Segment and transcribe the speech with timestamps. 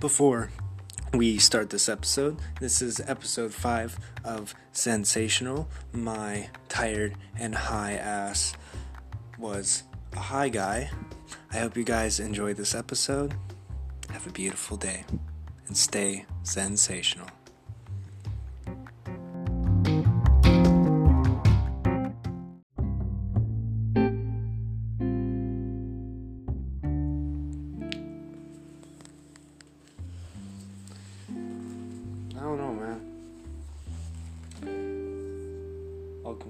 [0.00, 0.50] Before
[1.12, 5.66] we start this episode, this is episode 5 of Zensational.
[5.92, 8.54] My tired and high ass
[9.38, 9.82] was
[10.14, 10.90] a high guy.
[11.52, 13.34] I hope you guys enjoy this episode.
[14.08, 15.04] Have a beautiful day
[15.66, 17.28] and stay sensational.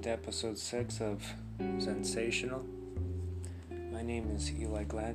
[0.00, 2.64] Welcome to episode 6 of Zensational.
[3.92, 5.14] My name is Eli Glad,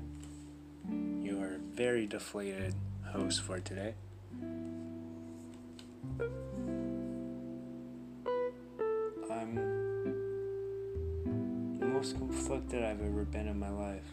[1.24, 2.76] your very deflated
[3.06, 3.96] host for today.
[9.32, 9.56] I'm
[11.80, 14.06] the most conflicted I've ever been in my life.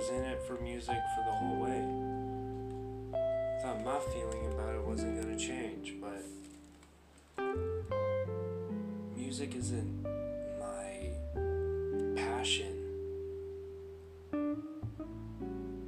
[0.00, 1.84] Was in it for music for the whole way.
[3.12, 6.24] I Thought my feeling about it wasn't gonna change, but
[9.14, 10.02] music isn't
[10.58, 11.10] my
[12.16, 12.76] passion.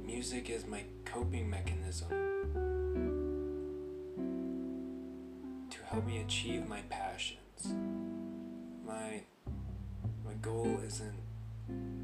[0.05, 2.09] Music is my coping mechanism
[5.71, 7.73] to help me achieve my passions.
[8.85, 9.23] My
[10.23, 11.15] my goal isn't
[11.67, 12.02] to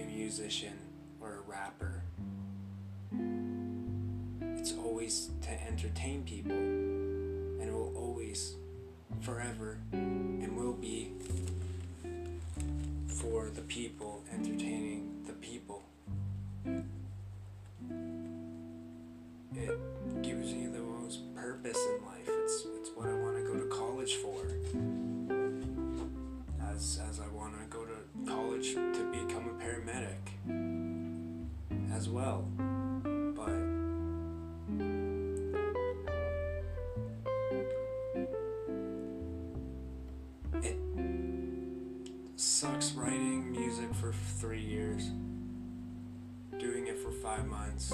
[0.00, 0.78] a musician
[1.20, 2.02] or a rapper.
[4.58, 8.56] It's always to entertain people and it will always
[9.20, 11.12] forever and will be
[13.08, 15.82] for the people, entertaining the people.
[32.08, 32.48] Well.
[33.34, 33.50] But
[40.62, 40.78] it
[42.36, 45.10] sucks writing music for three years,
[46.58, 47.92] doing it for five months,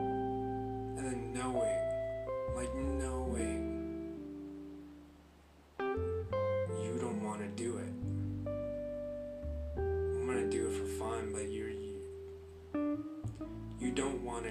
[0.00, 1.75] and then knowing,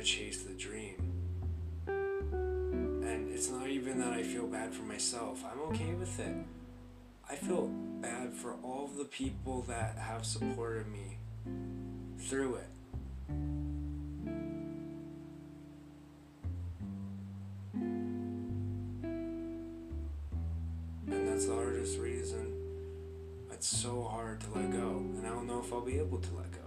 [0.05, 1.11] chase the dream.
[1.87, 5.43] And it's not even that I feel bad for myself.
[5.51, 6.35] I'm okay with it.
[7.27, 7.71] I feel
[8.01, 11.17] bad for all the people that have supported me
[12.19, 12.67] through it.
[21.07, 22.53] And that's the hardest reason.
[23.51, 24.97] It's so hard to let go.
[25.17, 26.64] And I don't know if I'll be able to let go.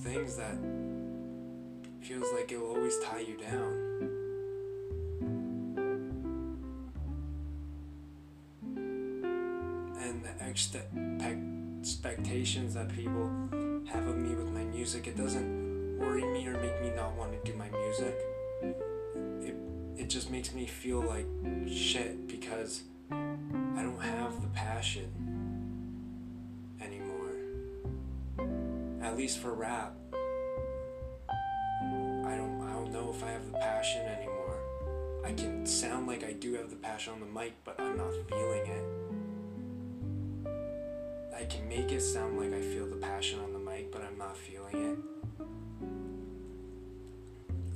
[0.00, 0.56] Things that
[2.00, 3.72] feels like it will always tie you down.
[10.02, 10.42] And the
[11.82, 13.30] expectations that people
[13.86, 17.32] have of me with my music, it doesn't worry me or make me not want
[17.32, 18.18] to do my music.
[19.42, 19.56] It,
[19.96, 21.26] it just makes me feel like
[21.68, 25.29] shit because I don't have the passion
[29.10, 29.92] At least for rap.
[30.12, 30.16] I
[32.36, 34.56] don't I don't know if I have the passion anymore.
[35.24, 38.12] I can sound like I do have the passion on the mic, but I'm not
[38.28, 38.84] feeling it.
[41.36, 44.16] I can make it sound like I feel the passion on the mic, but I'm
[44.16, 44.98] not feeling it.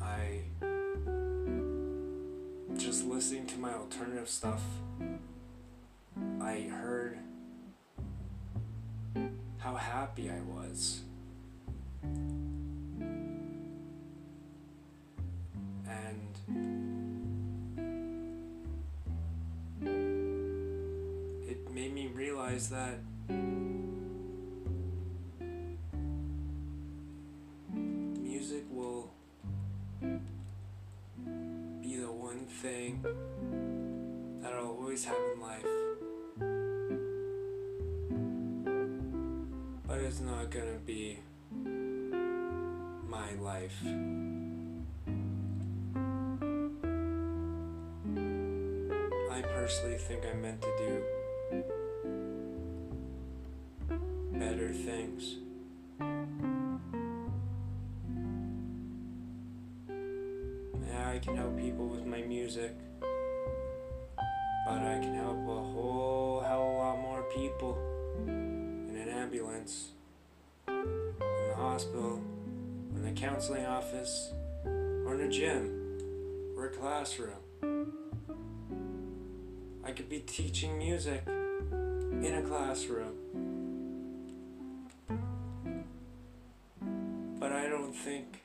[0.01, 0.43] I
[2.77, 4.63] just listening to my alternative stuff,
[6.41, 7.19] I heard
[9.59, 11.03] how happy I was.
[22.55, 22.99] Realize that
[28.23, 29.11] music will
[31.83, 33.05] be the one thing
[34.41, 35.67] that I'll always have in life.
[39.87, 41.19] But it's not gonna be
[43.09, 43.83] my life.
[49.33, 51.03] I personally think I'm meant to do
[54.39, 55.37] better things.
[60.89, 62.75] Yeah, I can help people with my music,
[64.67, 67.79] but I can help a whole hell of a lot more people
[68.27, 69.93] in an ambulance,
[70.69, 71.09] in
[71.49, 72.21] the hospital,
[72.95, 74.33] in the counseling office,
[74.65, 75.71] or in a gym,
[76.57, 77.41] or a classroom.
[79.85, 83.14] I could be teaching music in a classroom.
[87.39, 88.43] But I don't think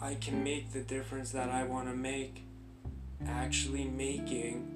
[0.00, 2.42] I can make the difference that I want to make
[3.26, 4.68] actually making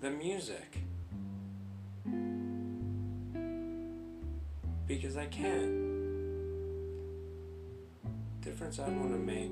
[0.00, 0.78] the music.
[4.86, 5.94] Because I can't.
[8.42, 9.50] Difference I want to make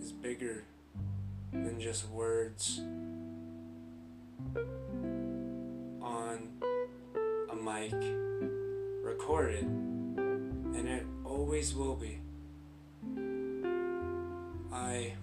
[0.00, 0.64] is bigger
[1.52, 2.80] than just words
[7.92, 8.02] mic
[9.02, 12.20] recorded, and it always will be.
[14.72, 15.14] I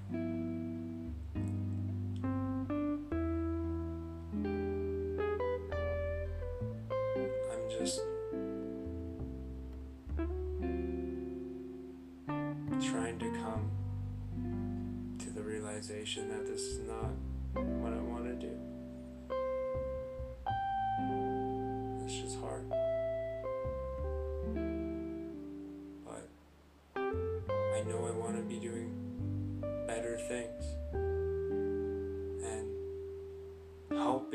[7.52, 8.02] I'm just
[12.90, 13.72] trying to come
[15.20, 17.12] to the realization that this is not
[17.54, 18.77] what I want to do.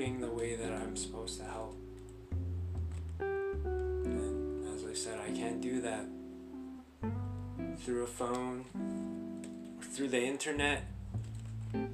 [0.03, 1.77] Helping the way that I'm supposed to help.
[3.21, 6.07] And as I said, I can't do that
[7.79, 8.65] through a phone
[9.79, 10.83] or through the internet.
[11.75, 11.87] I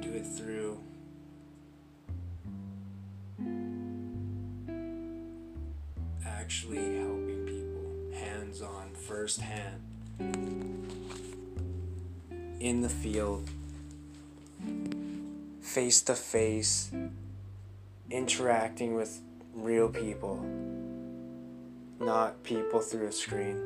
[0.00, 0.80] do it through
[6.26, 9.80] actually helping people hands on, first hand,
[12.60, 13.48] in the field,
[15.74, 16.92] face to face,
[18.08, 19.20] interacting with
[19.52, 20.40] real people,
[21.98, 23.56] not people through a screen.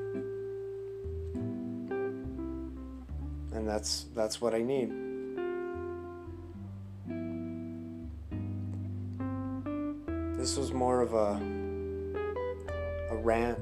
[3.52, 4.90] And that's that's what I need.
[10.38, 11.38] This was more of a
[13.10, 13.58] a rant,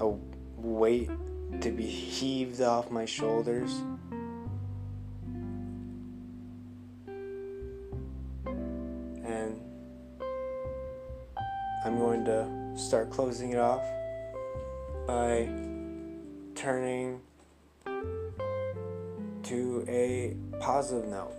[0.00, 0.12] a
[0.56, 1.10] weight
[1.60, 3.72] to be heaved off my shoulders.
[19.52, 21.34] To a positive note.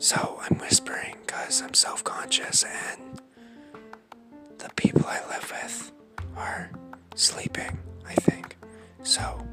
[0.00, 3.20] So I'm whispering because I'm self conscious and
[4.58, 5.92] the people I live with
[6.36, 6.72] are
[7.14, 8.56] sleeping, I think.
[9.04, 9.46] So,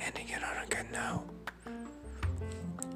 [0.00, 1.33] ending it on a good note.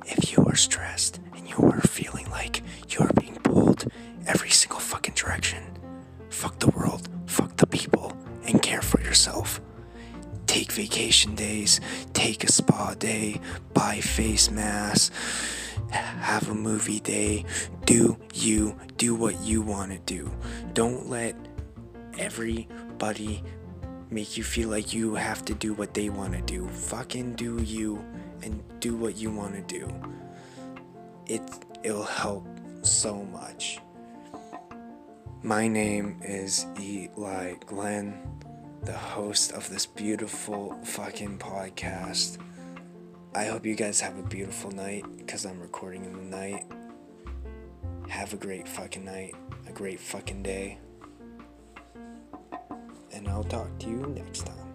[0.09, 3.85] If you are stressed and you are feeling like you are being pulled
[4.27, 5.63] every single fucking direction,
[6.31, 9.61] fuck the world, fuck the people, and care for yourself.
[10.47, 11.81] Take vacation days,
[12.15, 13.39] take a spa day,
[13.75, 15.11] buy face masks,
[15.91, 17.45] have a movie day.
[17.85, 20.31] Do you, do what you want to do.
[20.73, 21.37] Don't let
[22.19, 23.43] everybody
[24.11, 26.67] make you feel like you have to do what they want to do.
[26.69, 28.03] Fucking do you
[28.43, 29.89] and do what you want to do.
[31.27, 31.43] It
[31.83, 32.47] it'll help
[32.83, 33.79] so much.
[35.43, 38.19] My name is Eli Glenn,
[38.83, 42.39] the host of this beautiful fucking podcast.
[43.35, 46.67] I hope you guys have a beautiful night because I'm recording in the night.
[48.09, 49.35] Have a great fucking night,
[49.69, 50.79] a great fucking day.
[53.13, 54.68] And I'll talk to you next time.